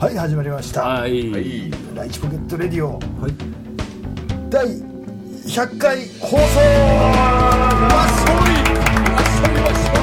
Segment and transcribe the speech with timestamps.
[0.00, 1.28] はい始まりました、はい。
[1.92, 3.00] ライチポケットレディオ。
[3.20, 3.32] はい。
[4.48, 6.38] 第100回放送。
[6.38, 6.44] わ
[8.06, 8.38] っしょい。
[9.10, 9.94] わっしょいわっしょ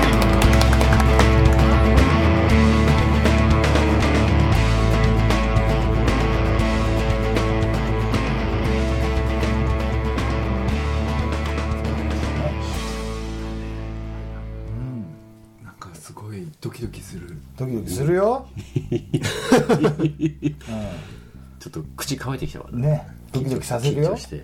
[15.61, 17.37] いなんかすごいドキドキする。
[17.57, 18.45] ドキドキするよ、
[21.59, 23.07] ちょっと口乾いてきたわうん、ね。
[23.31, 24.09] ドキドキさせるよ。
[24.09, 24.43] 緊張して。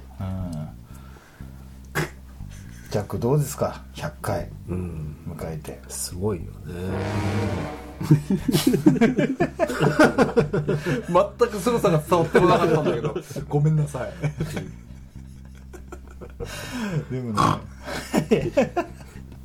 [2.90, 4.50] ジャックどうですか？100回。
[4.68, 5.16] うん。
[5.28, 5.80] 迎えて。
[5.88, 6.74] すごいよね。
[8.02, 8.18] 全
[11.50, 13.16] く凄さが伝わってこなかったんだけど。
[13.48, 14.12] ごめんなさい。
[17.14, 17.40] でもね。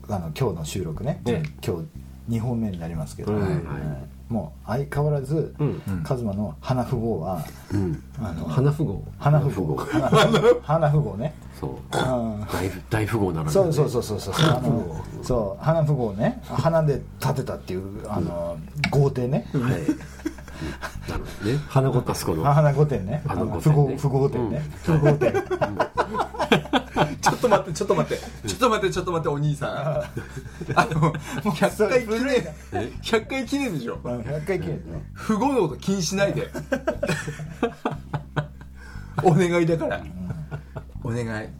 [0.08, 1.82] あの今日の収録ね、え今
[2.28, 3.50] 日2本目になりますけど、うんはい
[4.28, 8.02] もう相変わらず、うんカズマの花富豪は、うん。
[8.20, 9.04] あの花富豪。
[9.18, 10.08] 花富豪花
[10.62, 11.70] 花富豪ねそう。
[11.70, 13.52] うん大大富豪ならね。
[13.52, 18.56] そうそうそうそうそうあのそう花富豪ね花で建てたっていうあの
[18.90, 19.62] 豪邸ねはい。
[20.62, 21.10] うん。
[21.10, 21.58] なるほどね。
[21.68, 22.44] 花子あそこの。
[22.44, 23.22] 花御殿ね。
[23.26, 24.62] 花御富豪殿ね富豪店ね。
[24.88, 25.00] うん。
[25.00, 25.32] 富豪店。
[27.20, 28.24] ちょっと待ってちょっと待って。
[28.48, 29.70] ちょっと待ってちょっと待ってお兄さん。
[29.76, 32.30] あの100回記念。
[32.72, 33.98] え？100回記念でしょ？
[34.02, 35.02] うん100回記念ね。
[35.12, 36.48] 不合のこと気にしないで。
[39.22, 40.02] お願いだから。
[41.02, 41.28] お願い。
[41.28, 41.50] はい。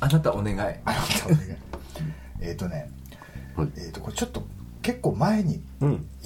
[0.00, 0.58] あなたお願い。
[0.58, 1.40] あなたお願い。
[2.42, 2.90] えっとね。
[3.56, 3.68] はい。
[3.76, 4.46] えっとこれちょっと
[4.86, 5.60] 結構前に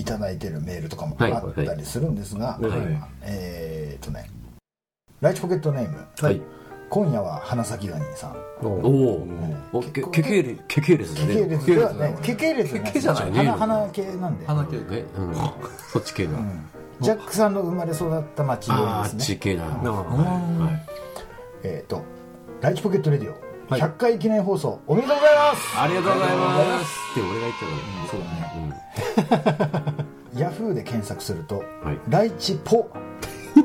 [0.05, 1.33] だいてるメールとかもはい。
[1.33, 2.69] あったりするんですが、はい。
[2.69, 2.81] はい。
[3.23, 4.31] えーっとね
[5.23, 6.43] ライチポケットネーム、はい。
[6.91, 8.37] 今夜は花咲ガニさん。
[8.63, 9.27] おお。
[9.73, 11.35] お、け、けけれ、けけれですね。
[11.35, 12.19] ケ系列ではね。
[12.23, 13.39] ケ系列けけじゃないね。
[13.51, 14.47] 花花系なんで。
[14.47, 15.05] 花系ね。
[15.17, 15.35] うん。
[15.93, 16.33] そっち系だ。
[17.01, 19.65] ジャックさんの生まれ育った町ああ、あっですねち系だ。
[19.65, 20.81] は
[21.63, 22.03] えーっと
[22.61, 23.33] ライチポケットレディオ。
[23.33, 25.81] はい100回記念放送おめでとうございますい。
[25.81, 26.99] ありがとうございます。
[27.13, 28.09] って俺が言ったから。
[28.11, 28.21] そう
[29.81, 30.05] だね。
[30.37, 32.89] ヤフーで検索するとはい「ライチポ」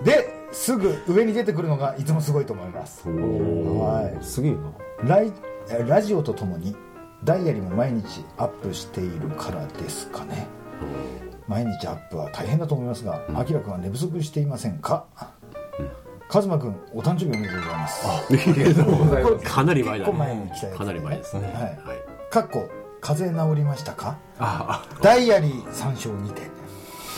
[0.04, 4.22] ですぐ上に出てくるのがいつもすごいと思いますはいお。
[4.24, 4.58] すげえな。
[5.18, 5.32] ライ
[5.70, 6.76] えラジオとともに
[7.24, 10.48] ダイヤリーも毎日アップしているからですかね
[11.48, 15.06] 毎日アップは大変だと思いますがあきらくんは寝不足していませんか？
[16.28, 19.46] カズマくんお誕生日おめでとうございますありがとうございます。
[19.46, 20.44] かなり前だ結構前ね。
[20.44, 21.44] に来たやつかなり前ですね。
[21.44, 21.76] はいはい。
[22.32, 22.70] かっこ
[23.00, 24.18] 風邪治りましたか？
[24.40, 26.42] あダイヤリー参照にて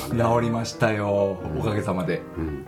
[0.02, 2.66] あ治りましたよおかげさまでうん。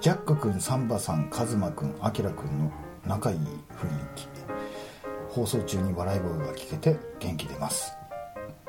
[0.00, 2.72] ジャック君サンバさんカズマ君アキラ君の
[3.06, 3.46] 仲いい雰囲
[4.16, 4.28] 気
[5.28, 7.92] 放送中に笑い声が聞けて元気出ます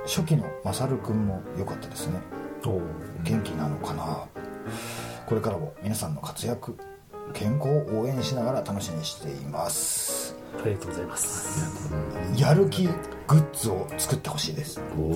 [0.05, 2.19] 初期のマサル君も良かったですね。
[3.23, 4.25] 元気なのかな？
[5.25, 6.77] これからも皆さんの活躍
[7.33, 10.35] 健康を応援しながら楽しみにしています。
[10.63, 11.05] ありがとうござい。
[11.05, 11.93] ます。
[12.37, 12.91] やる気グ
[13.37, 14.81] ッズを作ってほしいです。
[14.97, 15.15] おお。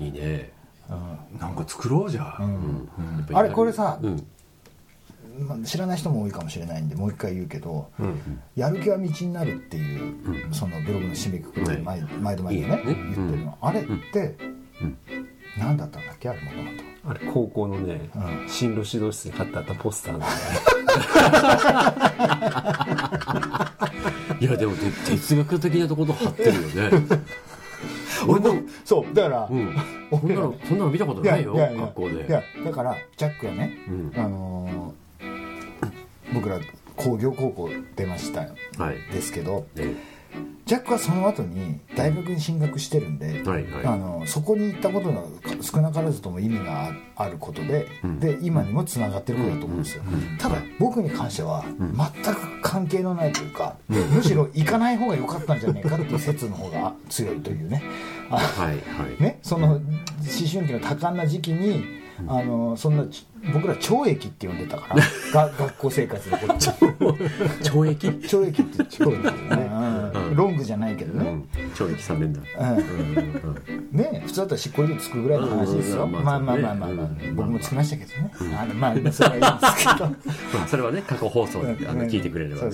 [0.04, 0.52] いいね。
[1.38, 2.48] なんか作ろうじゃあ、や
[3.22, 4.26] っぱりあれこれさうん。
[5.46, 8.40] まあ知らない人も多いかもしれないんでもう一回言うけどうん。
[8.56, 10.14] 「やる気は道になる」っていう、
[10.54, 12.96] そのブログの締めくくりで毎毎度毎度ねいいよね言っ
[13.30, 14.36] てるの、あれって、
[15.58, 16.28] 何だったんだっけ？
[16.30, 20.26] あれもともとあれ、高校のね、うん進路指導室に貼ってあったポスターなんだ
[24.40, 27.06] いやでもて哲学的なところ貼ってるよね。
[28.26, 28.54] 俺も。
[28.84, 29.76] そうだから、うん。
[30.10, 32.32] そんなの そんなの見たことないよ学校いで。
[32.32, 35.88] やだからジャックはね、うんあのー
[36.34, 36.58] 僕ら
[36.94, 38.40] 工業高校出ました
[38.76, 38.96] はい。
[39.12, 39.94] ですけどね。
[40.66, 43.98] ジャックはその後に大学に進学してるんで、はいあはい。
[43.98, 45.22] のそこに行ったことが
[45.62, 48.20] 少なからずとも意味があることで、ん。
[48.20, 50.02] で今にもつながってることだと思うんですよ、
[50.38, 57.82] ただ僕に関しては全く関係のないというか、むしろ行かない方が良かったんじゃないかっていう説の方が強いというね。
[58.30, 58.78] あはいはい。
[59.22, 59.80] ねその思
[60.52, 61.82] 春期の多感な時期に
[62.26, 64.96] あのそんなち僕ら懲役って呼んでたから
[65.32, 66.54] が学校生活のこと。
[66.54, 68.08] 懲役？
[68.08, 69.67] 懲役って懲役ってね、うん
[70.34, 71.70] ロングじゃないけどね、うん。
[71.72, 72.40] 懲役3年だ。
[73.92, 77.36] ね普通だったら執行猶予つくぐらいの話ですよ、うんまあまあまあまあまあ、うん。
[77.36, 80.04] 僕もつきましたけどね、あのまあそれはいいんですけど。
[80.58, 82.70] まあそれはね過去放送であの聞いてくれればね。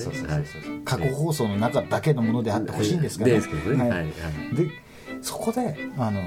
[0.85, 3.89] 過去放送の中だけのものであってほしいんですがですけどね。
[3.89, 4.07] はい。
[4.55, 4.71] で
[5.23, 6.21] そこであの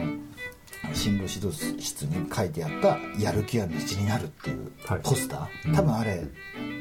[0.94, 5.01] 進路指導室に書いてあった「やる気は道になる」っていうはい。
[5.04, 6.24] ポスター、多分あれ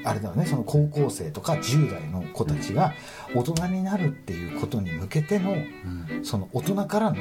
[0.05, 0.47] あれだよね。
[0.47, 2.93] その高校生とか10代の子たちが
[3.35, 5.56] 大人になるっていうことに向けての、
[6.23, 7.17] その大人からの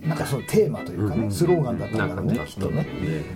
[0.00, 2.86] なんかそのテーマというかね、スローガンだったんだろうねきっとね。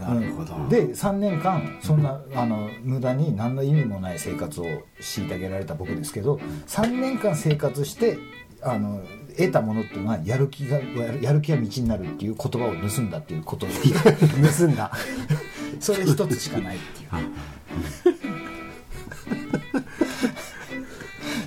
[0.01, 0.69] なるほど。
[0.69, 4.65] で3年間そんなあの無駄に何の意味もない生活を
[5.01, 8.19] 虐げられた僕ですけど3年間生活して
[8.63, 9.03] あの
[9.37, 13.73] 得たものっていうのはやる気がやるやる気が道になるっていう言葉を盗んだっていうことで。
[14.59, 14.91] 盗んだ。
[15.81, 17.09] それ一つしかないっていう。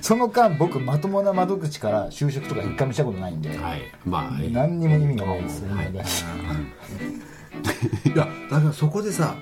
[0.02, 3.82] その間僕まともな窓口から就職とか一回もしたことないんで、はい。
[4.06, 5.92] まあ何にも意味がないですよ、はい。
[5.92, 6.02] ね
[8.06, 9.36] いやだからそこでさ、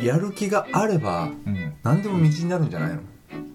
[0.00, 1.74] やる気があれば、ん。
[1.82, 3.00] 何でも道になるんじゃないの？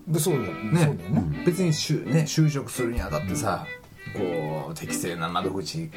[0.08, 0.54] でそうだよ。
[0.54, 0.86] ね。
[0.86, 3.66] そうだよね、別にしゅ、ね、就職するにあたってさ、
[4.14, 5.90] こう適正な窓口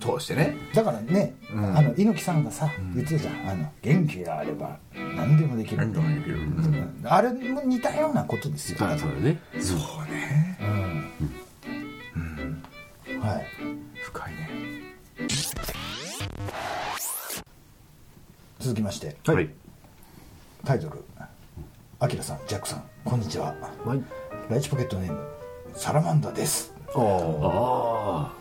[0.00, 1.76] 通してね、だからね、ん。
[1.76, 3.50] あの猪木さんがさ言ってたじゃん。
[3.50, 5.78] あの元気があれば何でもできる。
[5.78, 7.00] 何でもできる、うん。
[7.04, 8.78] あれも似たようなことですよ。
[8.80, 9.40] あそうだね。
[9.60, 9.78] そう
[10.10, 10.58] ね。
[10.60, 10.64] う
[13.14, 13.20] ん。
[13.20, 13.46] はい。
[14.02, 14.50] 深いね。
[18.58, 19.16] 続きまして。
[19.26, 19.50] はい。
[20.64, 21.04] タイトル
[22.00, 23.54] 「アキラさんジャックさんこんにちは。
[23.84, 24.02] はい。
[24.50, 25.18] ライチポケットネーム
[25.74, 28.32] サラマンダですああ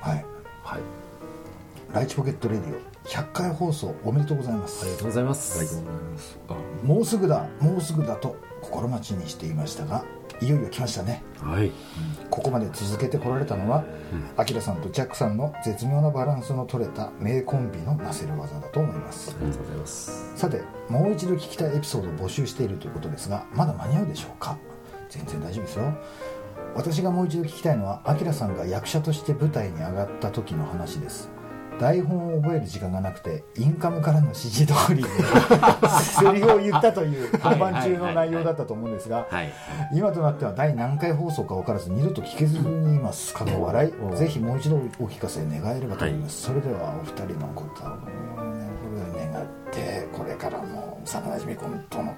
[0.00, 0.24] はい。
[0.62, 0.80] はい。
[1.94, 4.82] ライチポケットレディオ100回放送おめでとうございます。
[4.82, 5.84] ありがとうございます。
[6.82, 10.04] もうすぐだもうすぐだと心待ちにしていましたが
[10.40, 11.22] いよいよ来ましたね。
[11.40, 11.70] はい。
[12.30, 13.84] ここまで続けてこられたのは
[14.36, 19.30] アキラさんとジャックさんの絶妙なバランスの取れた名コンビのなせる技だと思います。
[19.30, 20.32] ありがとうございます。
[20.36, 24.56] さてもう一度聞きたいエピソードを募集しているということですがまだ間に合うでしょうか？
[25.10, 25.94] 全然大丈夫ですよ
[26.74, 31.30] 私がもう一度聞きたいのはアキラさんが役者として舞台に上がった時の話です。
[31.78, 35.08] 台本を覚える時間がなくてインカムからの指示通りで
[35.98, 39.52] セリフを言ったという本番中の内容だったと思うんですがはい。
[39.92, 43.34] 今となっては第何回放送か分からず二度と聞けずにいます。
[43.34, 47.86] 過去笑いぜひもう一度お聞かせ願えればと思います、それではお二人のことを
[49.16, 52.14] 願ってこれからも幼なじみ君との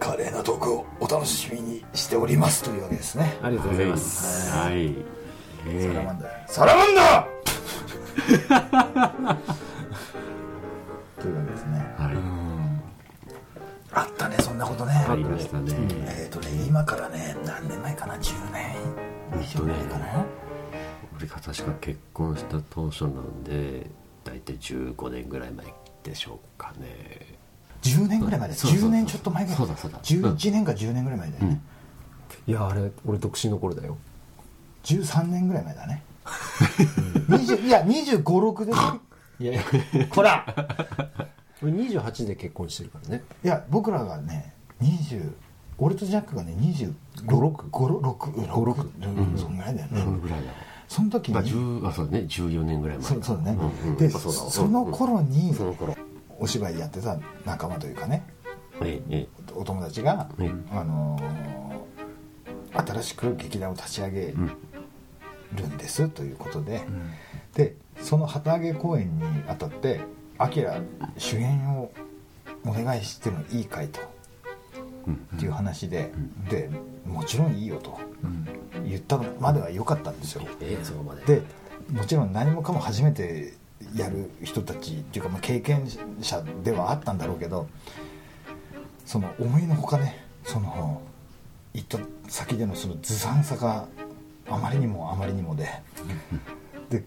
[0.00, 3.38] 華麗なトークをお楽しみにしておりますというわけですね。
[3.42, 4.50] ありがとうございます。
[4.56, 4.94] はい。
[5.68, 6.30] えサラマンダー。
[6.48, 9.36] サラマンダー！
[11.20, 11.94] というわけですね。
[11.98, 12.16] ーはい。
[13.92, 15.06] あったねそんなことね。
[15.08, 15.72] ありましたね。
[16.06, 18.74] えっ、とね今からね何年前かな？10年？
[19.40, 20.24] 以上前かな、
[21.16, 23.86] 俺が確か結婚した当初なんで
[24.24, 25.66] 大体15年ぐらい前
[26.02, 27.29] でしょうかね
[27.82, 29.58] 10年ぐらい前だよそうそうそう10年ちょっと前ぐらい。
[29.58, 29.98] そうだそうだ。
[30.00, 31.60] 11年か10年ぐらい前だよね、
[32.46, 33.96] いやあれ俺独身の頃だよ。
[34.84, 36.02] 13年ぐらい前だね。
[37.28, 38.78] 20いや2 5 6です
[39.40, 39.62] いやいや
[40.08, 40.46] こら。
[41.62, 43.22] 俺28で結婚してるからね。
[43.44, 45.32] いや僕らがね20
[45.78, 50.52] 俺とジャックがね25656そんぐらいだよね、そのぐらいだ
[50.88, 52.20] その時に、まあ10あそうだね。
[52.28, 53.60] 14年ぐらい前そうそうだね、んん。
[53.96, 55.96] うだその頃にその頃
[56.40, 58.24] お芝居やってた仲間というかね。
[58.82, 61.40] えええお友達が、うんあのー
[62.72, 64.32] 新しく劇団を立ち上げ
[65.54, 66.82] るんですということで、
[67.54, 70.00] でその旗揚げ公演にあたって
[70.38, 70.80] 「アキラ
[71.18, 71.90] 主演を
[72.64, 74.00] お願いしてもいいかい?」と。
[75.36, 76.12] っていう話で、
[76.48, 76.70] で
[77.04, 77.98] もちろんいいよと。
[78.86, 80.42] 言ったのまでは良かったんですよ。
[80.60, 81.24] ええそこまで。
[81.40, 81.42] で
[81.90, 83.54] もちろん何もかも初めて
[83.94, 85.88] やる人たちっていうか、まあ、経験
[86.20, 87.68] 者ではあったんだろうけど
[89.04, 91.02] その思いのほかねその
[91.74, 93.86] 行った先でのそのずさんさが
[94.48, 95.68] あまりにもあまりにもで
[96.88, 97.04] で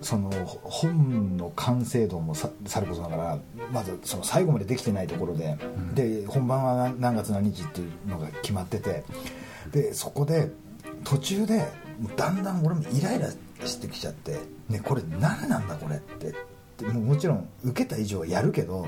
[0.00, 0.30] その
[0.62, 3.38] 本の完成度もささることながら
[3.72, 5.58] まずその最後までできてないところで、
[5.94, 9.04] で本番は何月何日っていうのが決まってて
[9.72, 10.50] でそこで
[11.04, 11.66] 途中で
[12.16, 13.28] だんだん俺もイライラ
[13.68, 16.34] してきちゃって「ねこれ何なんだこれ」って。
[16.78, 18.86] でもうもちろん受けた以上はやるけど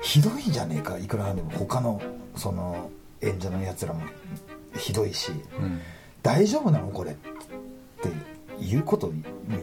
[0.00, 1.50] ひどいじゃねえかいくらなんでも。
[1.50, 2.00] 他の
[2.36, 4.02] その演者のやつらも
[4.76, 5.32] ひどいし、
[6.22, 9.12] 大丈夫なのこれっていうことを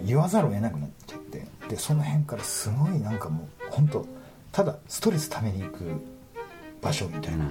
[0.06, 1.46] 言わざるを得なくなっちゃって。
[1.70, 4.06] でその辺からすごいなんかもう本当
[4.52, 5.86] ただストレスために行く
[6.82, 7.46] 場所みたいな、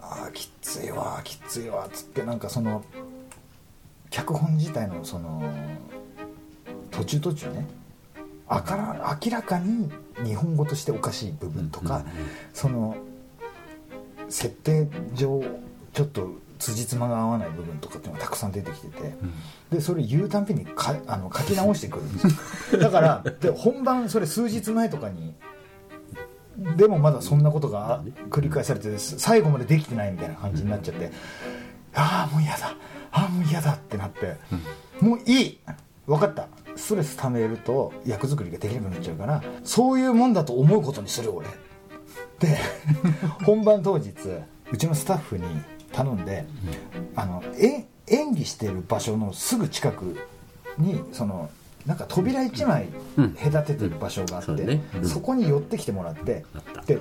[0.00, 2.84] ああきついわきついわっつってなんかその
[4.10, 5.42] 脚本自体のその
[6.90, 7.66] 途中途中ね
[8.48, 9.90] あから明らかに
[10.24, 12.04] 日本語としておかしい部分とか、
[12.52, 12.96] その
[14.28, 15.42] 設定上
[15.92, 19.14] ちょっと辻褄が合わない部分とかっていうのがたくさん出てきてて、
[19.70, 22.80] でそれ言うたんびにかあの書き直してくるんですよ。
[22.82, 25.34] だからで本番それ数日前とかに
[26.76, 31.12] でもまだそんなことが繰り返されて最後までできてないみたいな感じになっちゃって、
[31.94, 32.74] ああもう嫌だ
[33.12, 34.36] ああもう嫌だってなって、
[35.00, 35.58] もういい。
[36.06, 36.46] 分かった。
[36.76, 41.46] ストレス溜めると役作りができなくなっちゃうからそういうもんだと思うことにする俺。
[42.38, 42.58] で
[43.44, 44.10] 本番当日
[44.72, 45.44] うちのスタッフに
[45.92, 46.46] 頼んで、
[47.16, 50.16] あのえ演技してる場所のすぐ近く
[50.78, 51.50] にその
[51.86, 53.30] なんか扉1枚うん。
[53.34, 54.82] 隔ててる場所があって、そうだね。
[54.96, 55.08] うん。
[55.08, 56.44] そこに寄ってきてもらって
[56.86, 56.98] で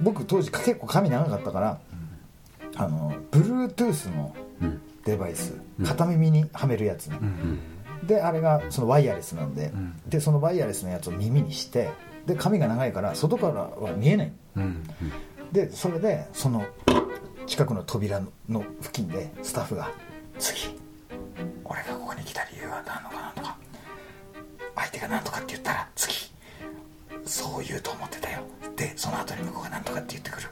[0.00, 1.78] 僕当時結構髪長かったから
[2.76, 7.10] あの Bluetooth のうんデバイス片耳にはめるやつ。
[8.04, 10.00] であれがそのワイヤレスなんで、ん。
[10.06, 11.90] でそのワイヤレスのやつを耳にして
[12.26, 14.32] で髪が長いから外からは見えない。
[14.56, 14.82] うん
[15.52, 16.64] でそれでその
[17.46, 19.88] 近くの扉の付近でスタッフが
[20.38, 20.76] 「次
[21.64, 23.56] 俺がここに来た理由は何のかなとか
[24.74, 26.14] 相手が何とかって言ったら次
[27.24, 28.40] そう言うと思ってたよ。
[28.76, 30.42] でその後に向こうが何とかって言ってくる。
[30.42, 30.48] そ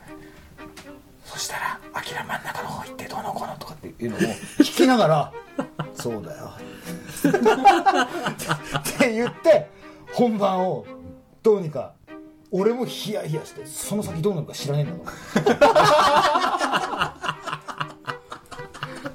[1.42, 4.20] したら「アキラ真ん中の方行ってどうのこうの」とかっていうのを。
[4.20, 5.32] 聞きながら
[5.94, 6.52] 「そうだよ」
[7.28, 9.68] って言って
[10.12, 10.86] 本番を
[11.42, 11.92] どうにか
[12.50, 15.04] 俺もヒヤヒヤしてその先どうなるか知らねえん
[15.44, 17.14] だから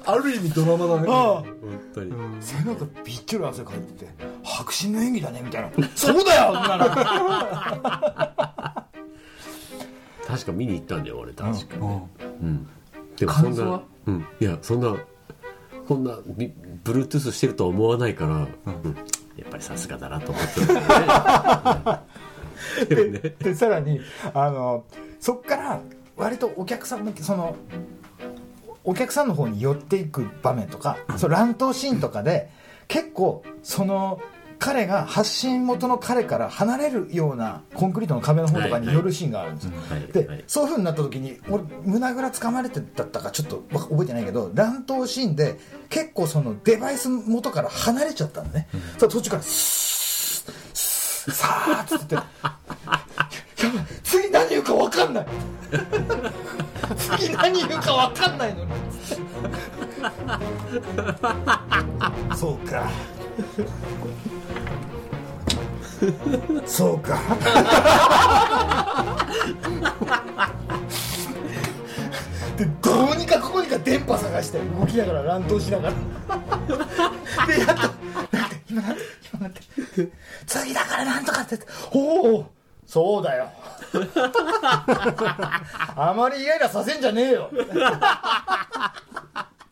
[0.04, 1.06] ある意味ドラマだね。
[1.10, 1.42] ああ。
[1.42, 1.54] 本
[1.94, 4.10] 当に、背中びっちょり汗かいてて
[4.42, 5.70] 迫真の演技だねみたいな。
[5.94, 6.88] そうだよなら。
[10.26, 12.02] 確か見に行ったんだよ俺確か、うんうん
[13.16, 14.26] でもそんなうん。
[14.40, 14.96] いやそんな
[15.86, 16.52] こんなビ
[16.84, 18.46] Bluetooth してるとは思わないから、うん。
[19.36, 20.88] やっぱりさすがだなと思ってるんだよ
[22.80, 23.04] ねで。
[23.04, 24.00] もねでさらに
[24.34, 24.84] あの
[25.20, 25.80] そっから
[26.16, 27.56] 割とお客さんのその
[28.84, 32.50] お客さんの方に寄っていく場面とか、その乱闘シーンとかで
[32.86, 34.20] 結構その
[34.58, 40.00] 彼が発信元の彼から離れるようなコンクリートの壁の方とかに寄るシーンがあるんですよ、はい。
[40.12, 40.44] で、はい。
[40.46, 52.16] そういう風になった時に俺胸ぐらつかまれてだったかちょっとわ覚えてないけど乱闘シーンで結構そのデバイス元から離れちゃったのね、そしたら途中からスーさーっつって
[54.02, 55.26] 次何言うか分かんない。
[56.96, 58.70] 次何言うか分かんないのに
[62.36, 62.90] そうか。
[66.66, 67.18] そうか。
[72.56, 75.94] でどうにかここにか電波探して動きながら乱闘しながら。
[77.46, 77.82] でやっと
[78.36, 79.60] なんて今なんて今なんて。
[80.46, 81.58] 次だからなんとかって
[81.92, 82.46] おお
[82.86, 83.50] そうだよ。
[85.94, 87.50] あまりイライラさせんじゃねえよ。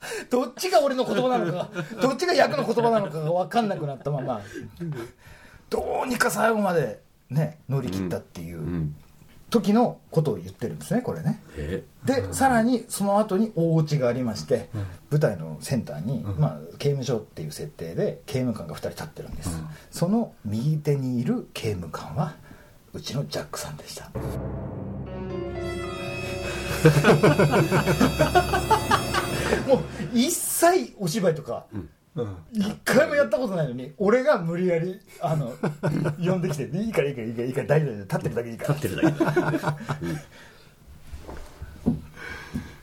[0.30, 1.70] どっちが俺の言葉なのか
[2.00, 4.40] どっちが役の言葉なのかが分かんなくなったまま
[5.70, 8.96] どうにか最後までね乗り切ったっていううん。
[9.48, 11.40] 時のことを言ってるんですねこれね。
[11.56, 11.84] え？
[12.04, 14.68] でさらにその後に大落ちがありまして、
[15.08, 19.50] 舞台のセンターに、まあ、刑務所っていう設定で刑務官が2人立ってるんです、
[19.92, 22.34] その右手にいる刑務官は
[22.92, 24.10] うちのジャックさんでした
[29.66, 29.78] もう
[30.14, 31.66] 一切お芝居とか
[32.52, 35.52] 一回もやったことないのに俺が無理やりあの
[36.18, 39.24] 呼んできて「いいからいいからいいからいいから大丈夫立ってるだけいいから」立ってるだけ。
[39.58, 39.76] だ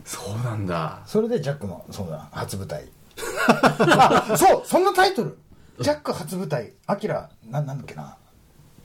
[0.05, 1.01] そうなんだ。
[1.05, 2.85] それでジャックのそうだ初舞台。
[3.39, 5.37] あそうそんなタイトル。
[5.79, 6.73] ジャック初舞台。
[6.85, 8.15] アキラななんだっけな。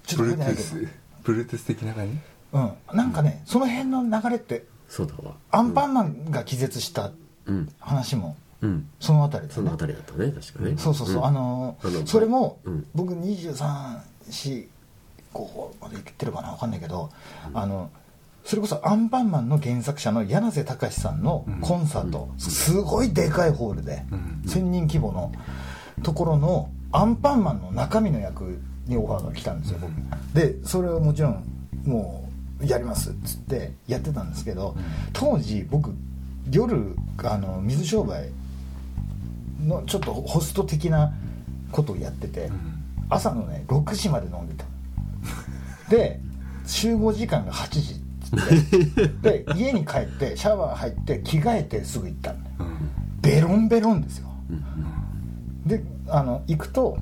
[0.07, 0.89] ちょっと覚えてないけ Bluetooth
[1.25, 2.19] Bluetooth 的な感じ？
[2.53, 2.97] どうん。
[2.97, 5.35] なんかねその辺の流れってそうだわ。
[5.51, 7.28] アンパンマンが気絶したうん
[7.81, 8.89] 話もうん。
[9.01, 10.75] そのあたりでそねのあたりだったね確かね。
[10.77, 11.27] そうそうそう、ん。
[11.27, 11.77] あの
[12.07, 12.87] それも、うん。
[12.95, 14.67] 僕234
[15.81, 17.11] まで言ってるかな分かんないけど、
[17.55, 17.91] あの
[18.45, 24.05] それこそアンパンマンの原作者の柳瀬隆さんのコンサート、すごいでかいホールで、
[24.47, 25.33] 1000人規模の
[26.03, 29.93] ところのアンパンマンの中身の役にオファーが来たんですよ僕。
[30.35, 31.45] でそれをもちろん
[31.85, 32.29] も
[32.61, 34.75] うやりますっつってやってたんですけど、
[35.13, 35.93] 当時僕
[36.51, 38.31] 夜あの水商売
[39.65, 41.13] のちょっとホスト的な
[41.73, 42.51] ことをやってて、
[43.09, 44.65] 朝のね6時まで飲んでた。
[45.91, 46.21] で
[46.67, 52.39] 集合時間が8時っつって で家に帰ってシャワー入って着替えてすぐ行ったの、
[53.23, 54.29] ベロンベロンですよ、
[55.67, 56.99] であの行くと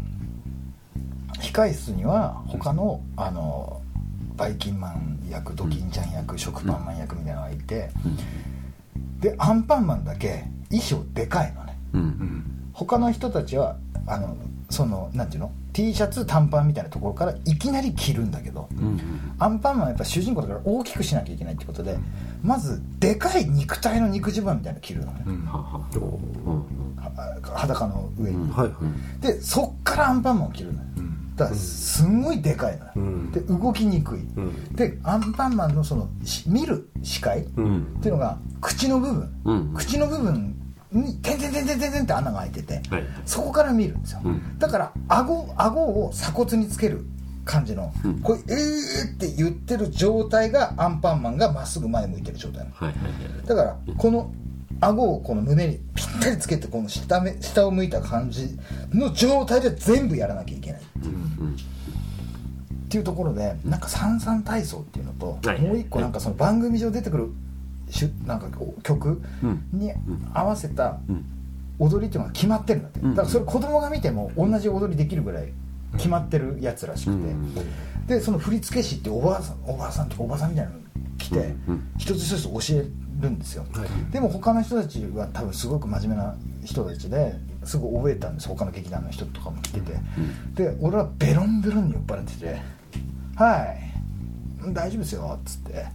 [1.40, 3.80] 控室には他のあの
[4.36, 7.90] バイキンマン役ドキンちゃん役食パンマン役みたいなのがいて、
[9.20, 11.78] でアンパンマンだけ衣装でかいのね。
[11.94, 12.70] うん。
[12.72, 14.36] 他の人たちはあの
[14.68, 19.00] そのなんていうの？T シャツ短パンみたいなところからいきなり着るんだけど、うん
[19.38, 21.98] アンパンマンはやっぱ主人公だから大きくしなきゃいけないってことで
[22.42, 25.86] まずでかい肉体の肉襦袢みたいなの着るのね、はは。
[25.94, 26.96] うん。
[26.96, 28.74] は裸の上に、はいは
[29.18, 29.22] い。
[29.22, 30.86] でそっからアンパンマンを着るのよ、
[31.36, 33.30] だすんごいでかいのよ、ん。
[33.30, 34.74] で動きにくい、ん。
[34.74, 37.82] でアンパンマンのそのし見る視界、うん。
[37.98, 39.74] っていうのが口の部分、うん。
[39.74, 40.56] 口の部分
[40.92, 43.04] に「てんてんてんてんてんてん」って穴が開いてて、はい。
[43.24, 44.58] そこから見るんですよ、ん。
[44.58, 47.04] だから顎顎を鎖骨につける
[47.44, 48.20] 感じの、うん。
[48.20, 52.70] これ「えー」って言ってる状態がアンパンマンがまっすぐ前向いてる状態なの。
[52.72, 53.08] はいはいは
[53.44, 53.46] い。
[53.46, 54.32] だからこの
[54.80, 58.58] 顎をこの胸にぴったりつけてこの下目下を向いた感じ
[58.92, 60.80] の状態で全部やらなきゃいけない。
[60.80, 60.84] っ
[62.88, 65.60] ていうところでなんか三々体操っていうのと、はい。
[65.60, 67.30] もう一個なんかその番組上出てくる
[67.90, 69.20] しゅなんかこう曲
[69.72, 69.92] に
[70.32, 71.24] 合わせたうん。
[71.78, 73.10] 踊りっていうのが決まってるんだって、ん。
[73.10, 75.52] だからそれ子供が見ても同じ踊りできるぐらい
[75.98, 77.54] 決まってるやつらしくて、うん。
[78.06, 80.78] でその振付師っておばあさんおばあさんとかおばさんみたいなの
[81.18, 81.88] 来て、うん。
[81.98, 82.86] 一つ一つ教え
[83.20, 83.64] るんですよ、
[84.10, 88.48] でも他の人たちは多分すごく真面目な人たちですぐ覚えたんです。
[88.48, 89.92] 他の劇団の人とかも来てて、
[90.54, 92.60] で俺はベロンベロンに酔っ払ってて
[93.36, 94.72] 「はい。
[94.72, 95.86] 大丈夫ですよ」っつって。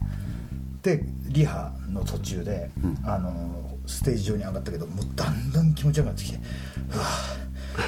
[0.82, 2.68] でリハの途中で、
[3.04, 6.38] あのステージ上に上がったけどもうだんだん気持ちよくなってきて
[6.92, 7.04] 「うわ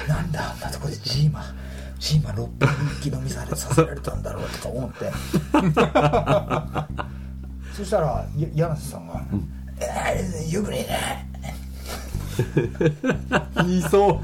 [0.07, 1.43] なんであんなとこでジーマ
[1.99, 2.49] ジーマ6本
[3.01, 5.11] 一気飲みされさせられたんだろう」とか思って
[7.75, 9.21] そしたらや柳瀬さんが
[9.81, 10.91] 「えー、よくねえ
[13.31, 14.21] な」 言いそ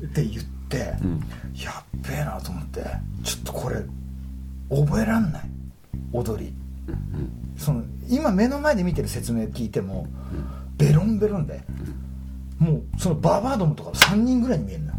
[0.00, 0.04] う。
[0.04, 0.94] って言って、やっ
[2.08, 2.84] べえなと思って
[3.22, 3.76] ちょっとこれ
[4.68, 5.42] 覚えらんない。
[6.12, 6.54] 踊り、
[7.56, 10.06] その今目の前で見てる説明聞いても、
[10.76, 11.62] ベロンベロンで、
[12.58, 14.98] もうそのババアどもとか3人ぐらいに見えるのよ。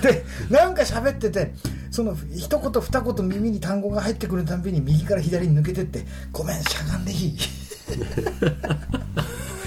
[0.02, 1.52] でなんか喋ってて
[1.90, 7.36] その一言二言耳に単語が入ってくるたんびに右から左に抜けてって「ごめんしゃがんでいい?」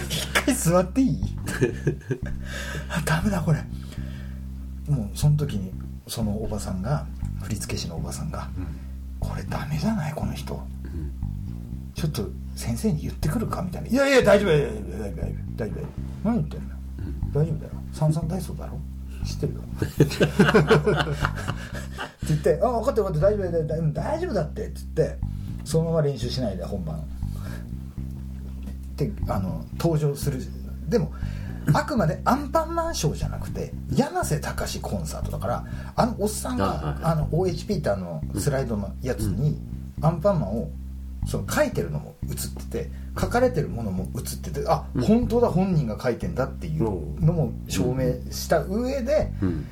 [0.09, 1.35] 一回座っていい。
[2.89, 3.61] あダメだこれ。
[4.87, 5.71] もうその時に
[6.07, 7.05] そのおばさんが
[7.43, 8.49] 振付師のおばさんが
[9.19, 10.61] 「これダメじゃないこの人。
[11.95, 15.21] ちょっと先生に言ってくるか?」みたいな「いやいや大丈夫大丈夫大丈夫大丈夫
[15.57, 15.79] 大丈夫。
[16.23, 16.75] 何言ってんの？
[17.33, 17.71] 大丈夫だよ。
[17.91, 18.79] 三々体操だろ？
[19.23, 20.05] 知ってるよ」 って
[22.27, 25.19] 言って「あ分かってる分かってる大丈夫だよ大丈夫だって」って言って
[25.65, 27.03] そのまま練習しないで本番。
[28.95, 30.39] であの登場する
[30.87, 31.11] でも
[31.73, 39.59] あくまでアンパンマンショーじゃなくて柳瀬隆コンサートだからあのおっさんがあの OHP ってあのスライドのやつに
[40.01, 40.69] アンパンマンを
[41.25, 46.83] その書いてるのも映ってて書かれてるものも映っててあ本当だ本人が書いてんだっていう
[47.23, 49.65] のも証明した上でうん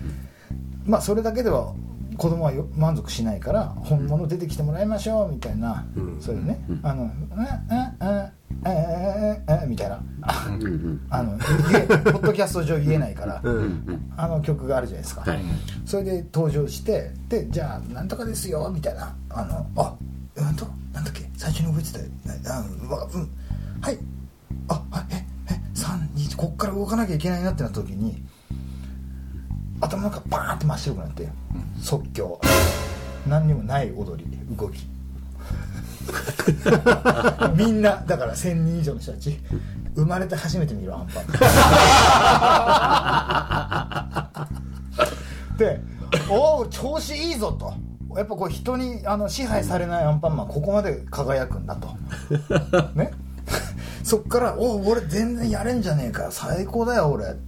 [0.85, 1.73] まあそれだけでは
[2.17, 5.85] 子供はよ満足しないから本物出てきてもらいましょうみたいな、
[6.19, 8.31] そういうね、あの「うんうんうん
[8.63, 10.03] うんうん」みたいな。
[10.21, 11.01] あうんうん。
[11.09, 14.11] あのポッドキャスト上言えないから、うん。
[14.17, 15.39] あの曲があるじゃないですか、はい。
[15.85, 19.15] それで登場してでじゃあなんとかですよみたいな。
[19.29, 19.95] あのあ
[20.35, 22.05] うんとなんだっけ最初に覚えてたよ
[22.47, 23.29] あわうん
[23.81, 23.97] はい
[24.67, 28.23] ああええ32こっから動かなきゃいけないなってなった時に
[29.81, 31.27] 頭の中バーンって真っ白くなって、
[31.81, 32.39] 即興。
[33.27, 34.87] 何にもない踊り動き。
[37.57, 39.39] みんなだから1000人以上の人たち
[39.95, 41.25] 生まれて初めて見るアンパン。
[45.57, 45.79] で
[46.29, 47.73] おお調子いいぞと。
[48.17, 51.89] やっぱこう人にあの支配されないアンパンマンここまで輝くんだと。
[52.95, 53.11] ね？
[54.03, 57.41] そっから「おお俺全然やれんじゃねえか最高だよ俺」って。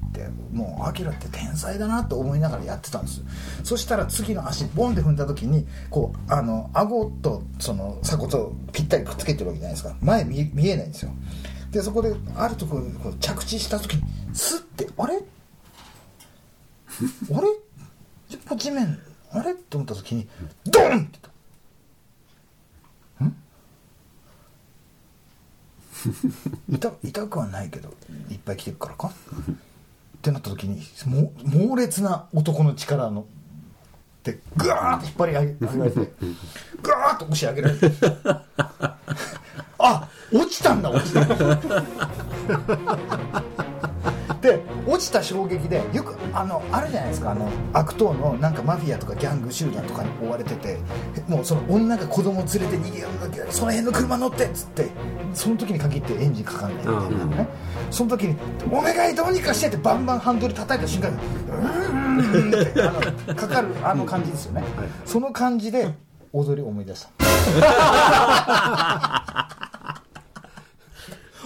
[0.53, 3.21] もうアキラって天才だなと思いながらやってたんです。
[3.63, 9.95] そしたら次の足ボンって踏んだ時にこうあの顎とその鎖骨をぴったりくっつけてるわけじゃないですか。
[9.99, 11.11] 前見見えないんですよ。
[11.71, 15.15] でそこであるとここう着地した時にスッてあれ？
[15.17, 15.19] あ
[17.41, 17.47] れ？
[18.55, 18.99] 地面
[19.33, 19.51] あれ？
[19.51, 20.27] って思った時に
[20.65, 20.99] ドン！
[20.99, 21.19] って
[26.69, 27.93] 痛痛くはないけど
[28.29, 29.07] いっぱい来てるからか？
[29.07, 29.11] っ
[30.21, 33.25] てなった時にも猛烈な男の力の
[34.23, 35.97] でグワーッと引っ張り上げられて
[36.81, 37.91] グワーッと押し上げられて。
[39.85, 41.25] あ落ちたんだ落ちた
[44.43, 50.79] で落ちた衝撃でよくあのあるじゃないですかあの悪党のなんかマフィアとかギャング集団とかに追われてて
[51.29, 54.89] もうその女が子供を連れて逃げようんだその辺の車乗ってっつって
[55.33, 56.95] その時に限ってエンジンかかんないみたい
[57.27, 57.47] なね、
[57.89, 58.35] その時に
[58.69, 61.15] 「お願いどうにかして」ってバンバンハンドル叩いた瞬間に
[61.49, 62.99] 「うーん」ってあの
[63.35, 64.61] かかるあの感じですよね、
[65.05, 65.95] その感じで
[66.33, 67.09] 踊りを思い出した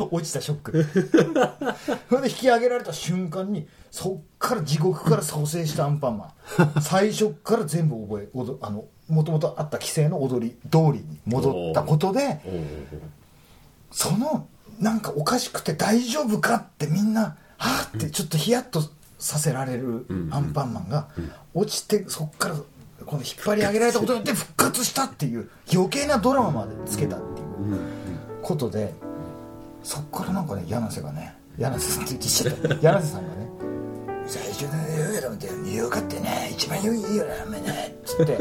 [0.04, 0.86] 落ちたショック。
[2.10, 6.82] それで引き上げられた瞬間にそっから地獄から蘇生したアンパンマン。
[6.82, 12.42] 最初から全部覚え踊あのもともとあった規制の踊り通りに戻ったことで
[13.92, 14.48] その
[14.80, 18.82] なんかおかしくて大丈夫かってみんなはあってちょっとヒヤッと
[19.18, 21.08] させられるアンパンマンが
[21.54, 22.56] 落ちてそっから
[23.06, 27.48] この引っ張り上げられたことによって復活したっていう余計なドラマまでつけたっていう
[28.42, 28.94] ことで
[29.88, 32.68] そっからなんかね柳瀬がね柳瀬さんって言ってきちゃった。
[32.68, 33.48] 柳瀬さんがね
[34.26, 38.38] 最初の言うけどみたいなよかったね一番良いよなめねっつって。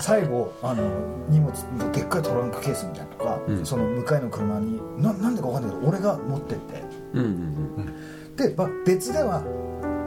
[0.00, 0.88] 最後あの
[1.28, 1.52] 荷物
[1.92, 6.84] でっかいトランクケースみたいなのとか、その向かいの車にななんでか分かんないけど俺が持ってって。
[7.14, 7.94] うんうん
[8.36, 9.42] で、まあ、別では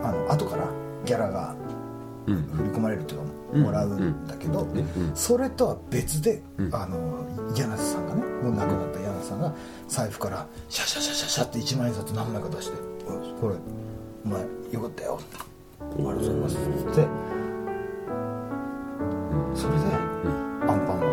[0.02, 0.65] あの後から
[1.04, 1.54] ギャラが
[2.26, 2.41] うんうん。
[2.43, 3.22] 振り込まれるっていうか
[3.54, 4.68] もらうんだけど、
[5.13, 9.54] それとは別で、あの柳瀬さんがねもう亡くなった柳瀬さんが
[9.88, 12.78] 財布からシャシャシャシャシャって1万円札何枚か出して
[13.39, 13.56] 「これ
[14.26, 15.20] お前よかったよ」
[15.80, 17.08] ありがとうございます」って
[19.56, 19.84] それで、
[20.68, 21.04] アンパンは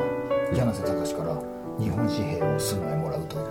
[0.55, 1.37] 柳瀬隆から
[1.79, 3.45] 日本紙幣を数枚もらうという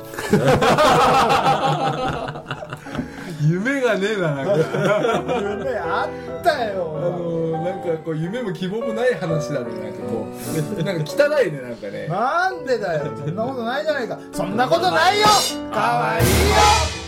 [3.41, 4.55] 夢がねえななんか。
[5.39, 6.07] 夢あ
[6.39, 10.27] ったあよのーなんかこう夢も希望もない話だねなんかこ
[10.79, 10.83] う。
[10.83, 12.07] なんか汚いねなんかね。
[12.07, 13.11] なんでだよ。
[13.15, 15.27] そんなことないじゃないかそんなことないよ。
[15.71, 16.98] かわいいよ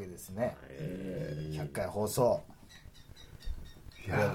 [0.00, 0.56] けですね、
[1.52, 2.40] 100回放送。
[4.06, 4.34] いや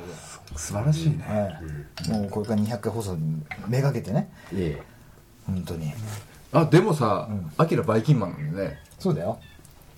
[0.55, 1.23] 素晴らしいね。
[1.27, 1.59] は
[2.07, 4.31] い、もうこれから200回放送にめがけてね。
[4.53, 4.81] え
[5.45, 5.93] 本当に。
[6.53, 8.79] あでもさアキラバイキンマンなんだね。
[8.99, 9.39] そうだよ。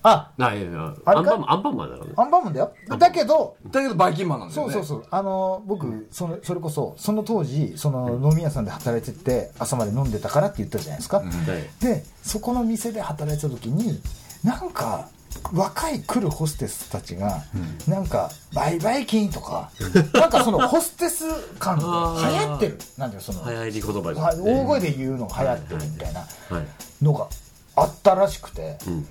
[0.02, 2.14] あえあいやいやアンパンマンアンパンマンだからね。
[2.16, 2.72] アンパンマンだよ。
[2.98, 4.72] だけどだけどバイキンマンなんだよね。
[4.72, 5.08] そうそうそう。
[5.10, 14.00] あの僕それそれこそその当時その飲み屋さんで働いてて朝まで飲んでたからって言ったじゃないですか、はいでそこの店で働いてた時に
[14.42, 15.08] なんか
[15.52, 17.42] 若い来るホステスたちが、
[17.86, 19.70] なんか「バイバイキン」とか
[20.12, 21.24] なんかそのホステス
[21.58, 22.78] 感で流行ってる。
[22.96, 26.66] なんていうのその流行り言葉大声で言うのが流行ってるみたいなはい。
[27.02, 27.28] のが
[27.76, 29.08] あったらしくて、うん。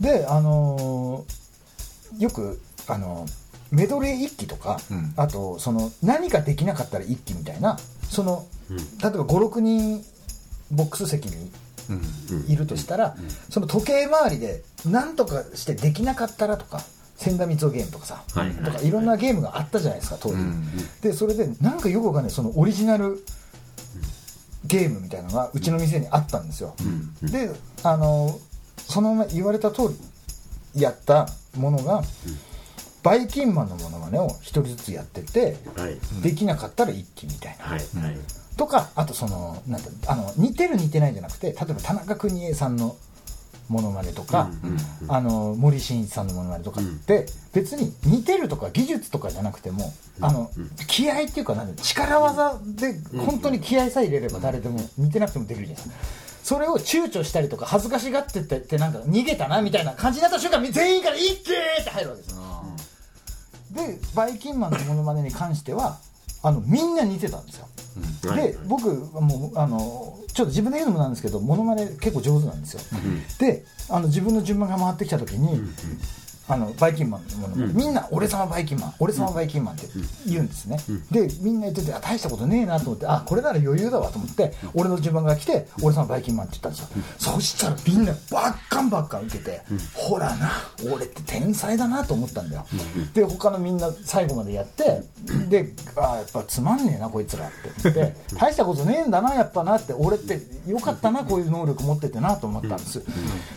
[0.00, 3.26] であのーよくあの
[3.72, 5.12] メドレー一揆とか、うん。
[5.16, 7.78] あとその何かできなかったら一揆みたいな
[8.10, 8.76] その、うん。
[8.76, 10.04] 例えば56人
[10.70, 11.50] ボックス席にうん
[12.48, 13.16] いるとしたら、
[13.50, 16.82] その時計回りで何とかしてできなかったらとか
[17.16, 19.06] 千田光雄ゲームとかさ、はいとかいろん。
[19.06, 20.36] なゲームがあったじゃないですか当時、
[21.02, 21.80] でそれでなん。
[21.80, 22.22] かよくわかん。
[22.22, 23.24] ないそのオリジナル
[24.64, 26.46] ゲームみたいなのがうちの店にあったん。
[26.46, 26.74] ですよ、
[27.22, 27.50] で
[27.82, 28.38] あの
[28.76, 29.88] そのまま言われた通
[30.74, 32.02] りやったものが、
[33.02, 38.18] バイキンマンのものまねを一人ずつやってて、はいできなかったら一気みたいな、はいはい
[38.56, 42.96] とかあとそのなんてあの似てる似てないじゃなくて例えば田中邦衛さんの
[43.68, 44.48] モノマネとか、
[45.08, 50.52] あの森進一さんのモノマネとかって、別に似てるとか技術とかじゃなくても、あの
[50.86, 56.26] 気合っていうかなんて力技で本当に気合さえ入れれば誰でも似てなくてもできるじゃないですか。
[56.44, 61.50] それを躊躇したりとか恥ずかしがってってなんか逃げたなみたいな感じになった瞬間全員から「一気!」
[61.82, 62.36] って入るわけです
[63.72, 65.98] でバイキンマンのモノマネに関しては
[66.46, 67.66] あのみんな似てたんですよ、
[68.30, 68.52] はい。
[68.52, 72.80] で僕はもうあのちょっと自分で言うのもなんですけどモノマネ結構上手なんですよ、
[73.40, 75.60] であの自分の順番が回ってきた時に、
[76.48, 79.88] あのバイキンマンのもの、みんな「俺様バイキンマン俺様バイキンマン」って
[80.26, 80.78] 言うんですね、
[81.10, 89.62] でみんな言っててあ大したことねえなと思ってあこれなら余裕だわと思って俺の順番が来て「俺様バイキンマン」って言ったんですよ、そしたらみんなバッカンバッカン受けて、
[89.94, 90.50] ほらな
[90.92, 92.66] 俺って天才だなと思ったんだよ、
[93.12, 95.02] で他のみんな最後までやって
[95.48, 103.02] であやっぱつまんねえなこいつらって言って大したことねえんだなやっぱなって俺ってよかったなこういう能力持っててなと思ったんです、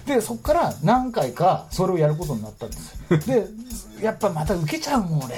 [0.06, 2.79] でそっから何回かそれをやることになったんです
[3.26, 3.48] で
[4.02, 5.36] やっぱまた受けちゃうもん俺。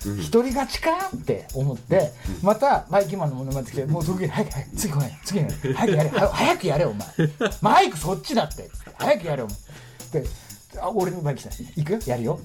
[0.00, 7.08] 一人勝ちかって思ってまたバイキンマンのものまで来てもう時計早く早く次来ない次来ない早くやれは早くやれお前。
[7.60, 8.70] マイクそっちだって。
[8.96, 9.48] 早くやれお
[10.12, 10.22] 前。
[10.22, 10.28] で
[10.80, 11.92] あ俺のバイキンマン行く？
[11.94, 12.40] よやるよ、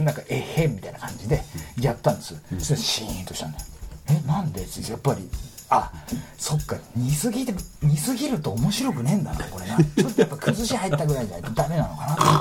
[0.00, 1.40] なんかえへんみたいな感じで
[1.80, 3.64] やったんです、そしたらシーンとしたんだよ
[4.08, 4.62] えなんで？
[4.62, 5.28] やっぱり
[5.68, 5.92] あ
[6.38, 6.76] そっか。
[6.94, 7.52] 似すぎて
[7.82, 9.76] 似すぎると面白くねえんだなこれな。
[9.76, 12.40] ちょっとやっぱ崩し入ったぐらいじゃないとダメなのかな。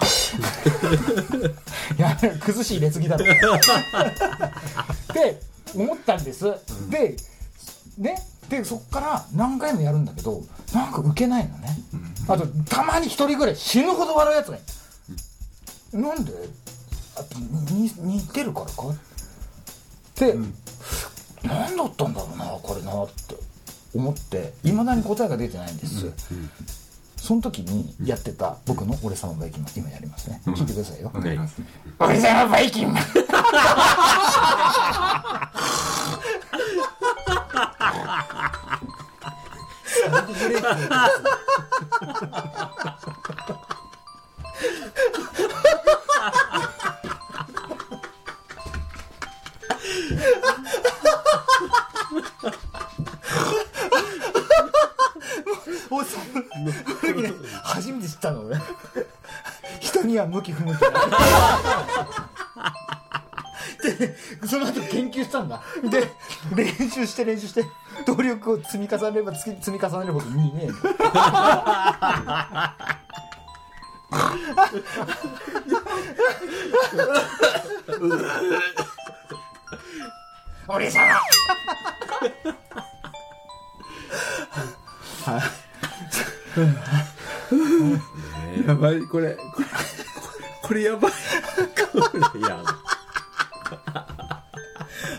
[1.97, 3.25] いや崩し入れすぎだろ。
[5.13, 5.41] で
[5.75, 6.45] 思ったんです、
[6.89, 7.17] で
[7.97, 11.77] ねでそっから何回もやるんだけどなんかウケないのね、
[12.27, 14.59] あとたまに一人ぐらい死ぬほど笑うやつがい
[15.93, 16.31] る、なんで？
[17.17, 17.23] あ
[17.71, 18.89] に似てるからか？
[18.89, 18.95] っ
[20.13, 20.35] て、
[21.47, 23.35] 何だったんだろうなこれなって
[23.93, 26.11] 思っていまだに答えが出てないんです、
[27.17, 30.41] その時にやってた僕の「俺様バイキンマン」今やりますね。
[30.45, 31.11] 聞いてくださいよ。
[31.13, 31.61] お願いします
[31.99, 33.03] 「俺様バイキンマン」
[60.53, 60.91] 人には向き不向きだ
[63.81, 64.15] でね
[64.47, 65.61] その後研究したんだ。
[65.83, 66.09] で
[66.55, 67.63] 練習して練習して
[68.05, 70.69] 努力を積み重ねれば積み積み重ねるほどにね。
[80.67, 81.05] 俺様
[88.67, 89.67] やばいこれこれ
[90.65, 91.11] これやばい。
[91.11, 92.57] いや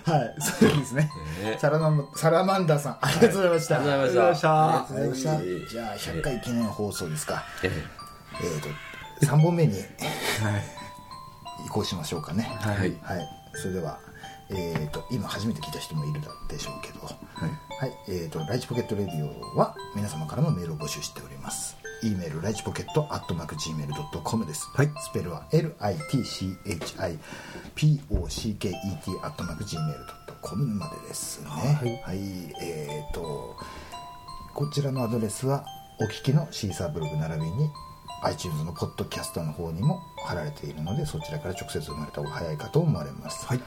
[0.05, 1.11] はいそうですね。
[1.59, 2.99] サラマンサラマンダーさん。
[3.01, 4.65] ありがとうございました、ありがとうございました。
[4.65, 5.41] ありがとうございました。
[5.71, 7.45] じゃあ100回記念放送ですか。
[7.63, 7.71] え
[8.43, 8.45] え。
[8.45, 8.69] ー、と
[9.27, 9.85] 3本目にはい。
[11.65, 12.43] 移行しましょうかね。
[12.61, 12.97] はい。
[13.03, 13.99] はい、それでは、
[14.51, 17.13] えー、と今初めて聞いた人もいるでしょうけど、は
[17.47, 17.51] い。
[17.81, 17.99] はい。
[18.09, 24.91] えー、とライチポケットレディオは皆様からのメールを募集しております e メールライチポケットアットマーク Gmail.com です、はい。
[24.99, 25.77] スペルは LITCHIPOCKET
[29.23, 31.49] アットマーク Gmail.com までですね。
[32.05, 32.19] はい、
[32.63, 33.57] えー、と
[34.55, 35.65] こちらのアドレスは
[36.01, 37.71] お聞きのシーサーブログ並びに
[38.23, 43.61] iTunes のポッドキャストの方にも貼られているのでそちらから直接生まれた方が早いかと思われます、はい。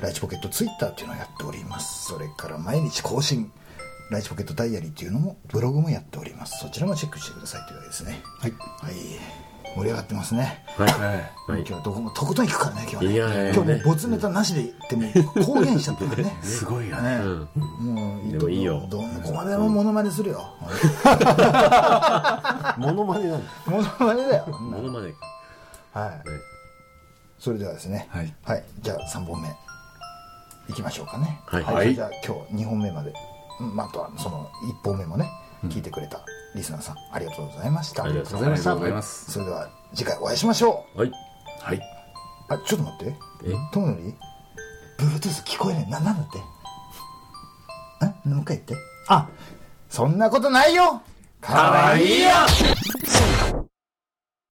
[0.00, 2.06] ライチポケットツイッターっていうのをやっております。
[2.06, 3.50] それから毎日更新
[4.10, 6.58] ライチポケットダイアリーっていうのもブログもやっております。
[6.60, 7.66] そちらもチェックしてください。
[7.66, 8.22] というわけですね。
[8.38, 8.52] はい。
[8.52, 8.94] はい。
[9.76, 10.64] 盛り上がってますね。
[10.78, 10.92] はい。
[10.92, 11.16] はい。
[11.52, 11.60] はい。
[11.60, 13.12] 今日はどこもとことん行くからね今日はね。
[13.12, 15.12] いやいやいや今日もうボツネタなしででも
[15.44, 16.36] 公言しちゃってるね。
[16.40, 17.18] すごいよね。
[17.18, 17.24] ね
[17.80, 18.86] もうでもいいよ。
[18.90, 19.12] どん。
[19.12, 20.42] なこまでもモノマネするよ。
[22.78, 23.52] モノマネなんだ。
[23.66, 24.46] モノマネだよ。
[24.58, 25.12] モノマネ。
[25.92, 26.10] はい。
[26.10, 26.24] ね
[27.38, 28.08] それではですね。
[28.10, 28.34] はい。
[28.80, 29.54] じゃあ3本目。
[30.70, 31.40] いきましょうかね。
[31.46, 31.64] はい。
[31.64, 33.10] それじゃあ今日2本目まで。
[33.10, 33.27] うん
[33.60, 35.30] まああとはその1本目もね
[35.64, 38.04] 聞いてくれたリスナーさんありがとうございました。
[38.04, 39.32] ありがとうありがとうございます。
[39.32, 41.12] それでは次回お会いしましょはい。
[41.60, 41.80] はい、う
[42.48, 43.16] あちょっと待って。
[43.44, 43.52] え？
[43.72, 44.14] とものり
[44.98, 46.38] Bluetooth 聞こえないななんだって？
[48.24, 48.28] え？
[48.28, 48.76] もう一回言って？
[49.08, 49.28] あ
[49.88, 51.02] そんなことないよ。
[51.40, 52.28] かわいいよ